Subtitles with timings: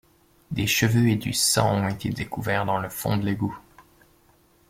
[0.49, 3.55] Des cheveux et du sang ont été découverts dans le fond de l'égout.